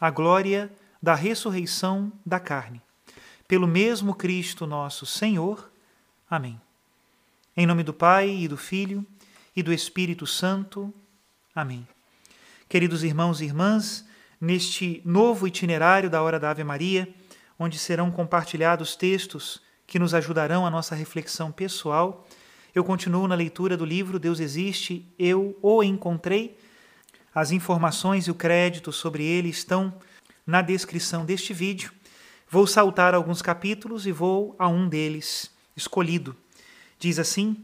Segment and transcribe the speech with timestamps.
[0.00, 0.70] a glória
[1.02, 2.80] da ressurreição da carne.
[3.48, 5.70] Pelo mesmo Cristo nosso Senhor.
[6.28, 6.60] Amém.
[7.56, 9.06] Em nome do Pai e do Filho
[9.54, 10.92] e do Espírito Santo.
[11.54, 11.86] Amém.
[12.68, 14.04] Queridos irmãos e irmãs,
[14.40, 17.08] neste novo itinerário da Hora da Ave Maria,
[17.58, 22.26] onde serão compartilhados textos que nos ajudarão a nossa reflexão pessoal,
[22.74, 26.58] eu continuo na leitura do livro Deus Existe, Eu o Encontrei,
[27.36, 29.92] as informações e o crédito sobre ele estão
[30.46, 31.92] na descrição deste vídeo.
[32.50, 36.34] Vou saltar alguns capítulos e vou a um deles escolhido.
[36.98, 37.62] Diz assim: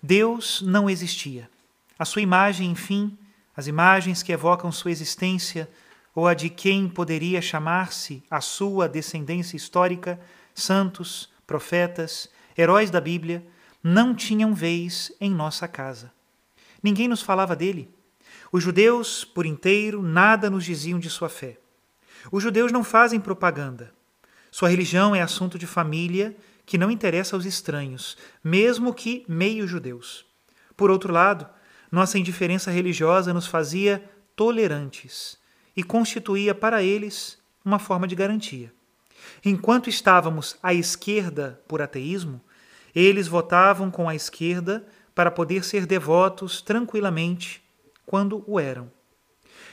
[0.00, 1.50] Deus não existia.
[1.98, 3.18] A sua imagem, enfim,
[3.56, 5.68] as imagens que evocam sua existência
[6.14, 10.20] ou a de quem poderia chamar-se a sua descendência histórica,
[10.54, 13.44] santos, profetas, heróis da Bíblia,
[13.82, 16.12] não tinham vez em nossa casa.
[16.80, 17.92] Ninguém nos falava dele.
[18.56, 21.58] Os judeus, por inteiro, nada nos diziam de sua fé.
[22.30, 23.92] Os judeus não fazem propaganda.
[24.48, 30.24] Sua religião é assunto de família que não interessa aos estranhos, mesmo que meio-judeus.
[30.76, 31.48] Por outro lado,
[31.90, 35.36] nossa indiferença religiosa nos fazia tolerantes
[35.76, 38.72] e constituía para eles uma forma de garantia.
[39.44, 42.40] Enquanto estávamos à esquerda por ateísmo,
[42.94, 47.63] eles votavam com a esquerda para poder ser devotos tranquilamente
[48.06, 48.90] quando o eram.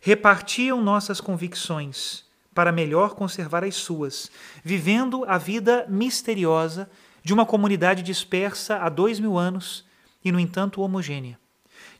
[0.00, 2.24] Repartiam nossas convicções
[2.54, 4.30] para melhor conservar as suas,
[4.62, 6.88] vivendo a vida misteriosa
[7.22, 9.84] de uma comunidade dispersa há dois mil anos
[10.24, 11.38] e, no entanto, homogênea,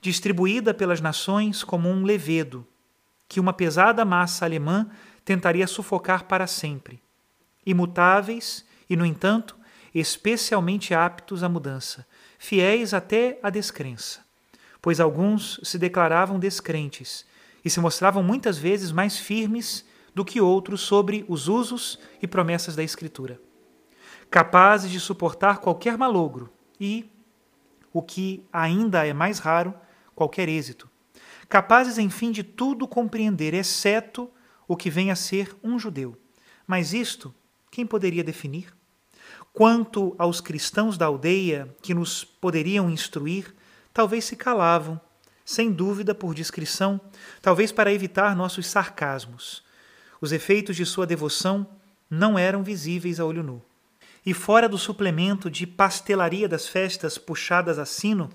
[0.00, 2.66] distribuída pelas nações como um levedo,
[3.28, 4.88] que uma pesada massa alemã
[5.24, 7.02] tentaria sufocar para sempre,
[7.66, 9.56] imutáveis e, no entanto,
[9.94, 12.06] especialmente aptos à mudança,
[12.38, 14.23] fiéis até à descrença
[14.84, 17.24] pois alguns se declaravam descrentes
[17.64, 19.82] e se mostravam muitas vezes mais firmes
[20.14, 23.40] do que outros sobre os usos e promessas da Escritura,
[24.30, 27.10] capazes de suportar qualquer malogro e,
[27.94, 29.72] o que ainda é mais raro,
[30.14, 30.86] qualquer êxito,
[31.48, 34.30] capazes, enfim, de tudo compreender, exceto
[34.68, 36.14] o que vem a ser um judeu.
[36.66, 37.34] Mas isto,
[37.70, 38.66] quem poderia definir?
[39.50, 43.54] Quanto aos cristãos da aldeia que nos poderiam instruir,
[43.94, 45.00] talvez se calavam,
[45.44, 47.00] sem dúvida por discrição,
[47.40, 49.62] talvez para evitar nossos sarcasmos.
[50.20, 51.66] Os efeitos de sua devoção
[52.10, 53.62] não eram visíveis a olho nu.
[54.26, 58.30] E fora do suplemento de pastelaria das festas puxadas a sino,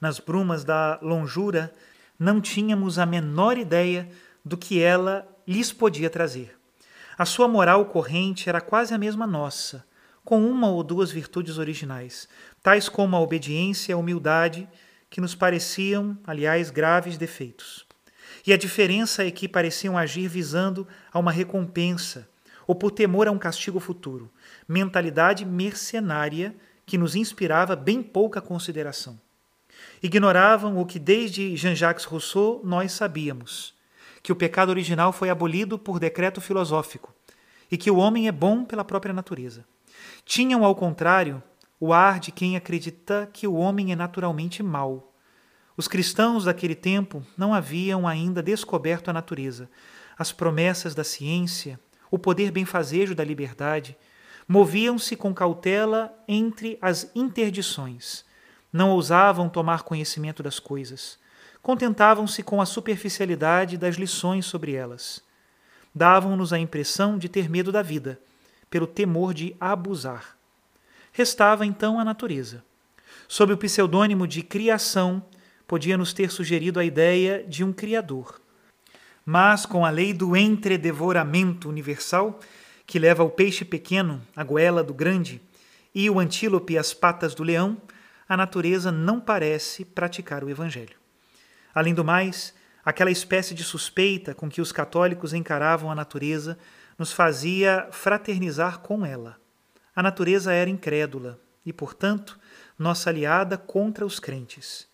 [0.00, 1.72] nas brumas da longura,
[2.18, 4.08] não tínhamos a menor ideia
[4.44, 6.56] do que ela lhes podia trazer.
[7.18, 9.84] A sua moral corrente era quase a mesma nossa,
[10.24, 12.28] com uma ou duas virtudes originais,
[12.62, 14.68] tais como a obediência, a humildade
[15.12, 17.86] que nos pareciam, aliás, graves defeitos.
[18.46, 22.26] E a diferença é que pareciam agir visando a uma recompensa
[22.66, 24.32] ou por temor a um castigo futuro,
[24.66, 26.56] mentalidade mercenária
[26.86, 29.20] que nos inspirava bem pouca consideração.
[30.02, 33.74] Ignoravam o que desde Jean-Jacques Rousseau nós sabíamos,
[34.22, 37.14] que o pecado original foi abolido por decreto filosófico
[37.70, 39.66] e que o homem é bom pela própria natureza.
[40.24, 41.42] Tinham, ao contrário,
[41.84, 45.12] o ar de quem acredita que o homem é naturalmente mau.
[45.76, 49.68] Os cristãos daquele tempo não haviam ainda descoberto a natureza,
[50.16, 53.96] as promessas da ciência, o poder benfazejo da liberdade,
[54.46, 58.24] moviam-se com cautela entre as interdições.
[58.72, 61.18] Não ousavam tomar conhecimento das coisas.
[61.60, 65.20] Contentavam-se com a superficialidade das lições sobre elas.
[65.92, 68.20] Davam-nos a impressão de ter medo da vida,
[68.70, 70.40] pelo temor de abusar.
[71.12, 72.64] Restava então a natureza.
[73.28, 75.22] Sob o pseudônimo de criação,
[75.66, 78.40] podia-nos ter sugerido a ideia de um Criador.
[79.24, 82.40] Mas, com a lei do entredevoramento universal,
[82.86, 85.40] que leva o peixe pequeno à goela do grande
[85.94, 87.76] e o antílope às patas do leão,
[88.28, 90.96] a natureza não parece praticar o Evangelho.
[91.74, 92.54] Além do mais,
[92.84, 96.58] aquela espécie de suspeita com que os católicos encaravam a natureza
[96.98, 99.41] nos fazia fraternizar com ela.
[99.94, 102.38] A natureza era incrédula e, portanto,
[102.78, 104.86] nossa aliada contra os crentes.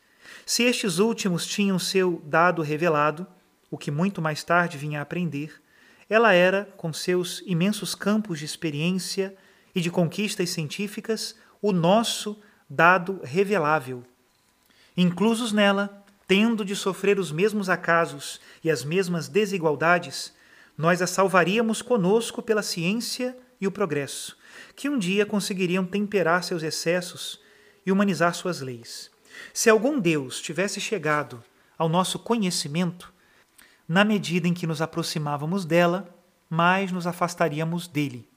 [0.44, 3.26] Se estes últimos tinham seu dado revelado,
[3.70, 5.62] o que muito mais tarde vinha a aprender,
[6.08, 9.36] ela era, com seus imensos campos de experiência
[9.74, 14.04] e de conquistas científicas, o nosso dado revelável.
[14.96, 20.34] Inclusos nela, tendo de sofrer os mesmos acasos e as mesmas desigualdades,
[20.76, 24.37] nós a salvaríamos conosco pela ciência e o progresso,
[24.76, 27.40] que um dia conseguiriam temperar seus excessos
[27.84, 29.10] e humanizar suas leis.
[29.52, 31.43] Se algum Deus tivesse chegado
[31.76, 33.12] ao nosso conhecimento,
[33.88, 36.14] na medida em que nos aproximávamos dela,
[36.50, 38.28] mais nos afastaríamos dele.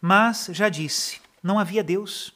[0.00, 2.34] Mas, já disse, não havia Deus.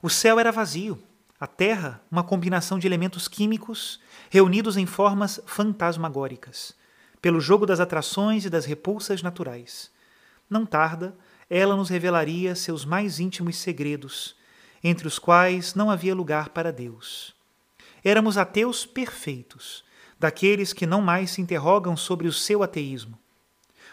[0.00, 1.02] O céu era vazio,
[1.40, 4.00] a terra, uma combinação de elementos químicos
[4.30, 6.74] reunidos em formas fantasmagóricas,
[7.20, 9.90] pelo jogo das atrações e das repulsas naturais.
[10.48, 11.16] Não tarda,
[11.50, 14.36] ela nos revelaria seus mais íntimos segredos,
[14.82, 17.34] entre os quais não havia lugar para Deus.
[18.04, 19.84] Éramos ateus perfeitos,
[20.18, 23.18] daqueles que não mais se interrogam sobre o seu ateísmo.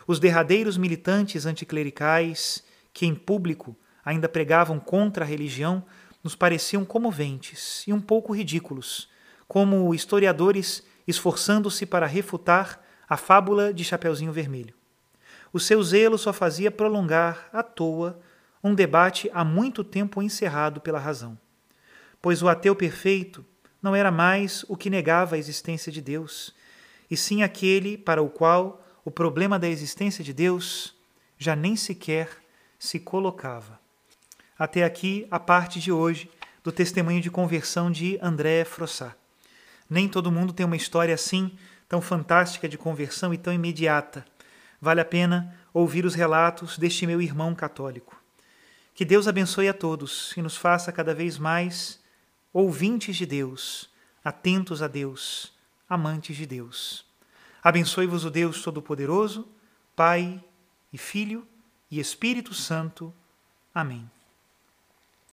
[0.07, 2.63] Os derradeiros militantes anticlericais,
[2.93, 5.83] que em público ainda pregavam contra a religião,
[6.23, 9.09] nos pareciam comoventes e um pouco ridículos,
[9.47, 14.74] como historiadores esforçando-se para refutar a fábula de Chapeuzinho Vermelho.
[15.55, 18.19] O seu zelo só fazia prolongar, à toa,
[18.61, 21.37] um debate há muito tempo encerrado pela razão.
[22.21, 23.45] Pois o ateu perfeito
[23.81, 26.53] não era mais o que negava a existência de Deus,
[27.09, 30.93] e sim aquele para o qual o problema da existência de Deus
[31.37, 32.31] já nem sequer
[32.77, 33.79] se colocava.
[34.59, 36.29] Até aqui a parte de hoje
[36.65, 39.15] do testemunho de conversão de André Frossat.
[39.89, 44.25] Nem todo mundo tem uma história assim, tão fantástica de conversão e tão imediata.
[44.85, 48.21] Vale a pena ouvir os relatos deste meu irmão católico.
[48.93, 51.99] Que Deus abençoe a todos e nos faça cada vez mais
[52.53, 53.89] ouvintes de Deus,
[54.23, 55.51] atentos a Deus,
[55.89, 57.03] amantes de Deus.
[57.63, 59.47] Abençoe-vos o Deus Todo-Poderoso,
[59.95, 60.39] Pai
[60.93, 61.47] e Filho
[61.89, 63.11] e Espírito Santo.
[63.73, 64.07] Amém.